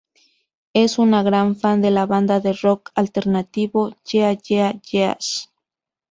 [0.73, 5.51] Es una gran fan de la banda de rock alternativo Yeah Yeah Yeahs.